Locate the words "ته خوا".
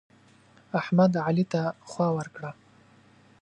1.51-2.07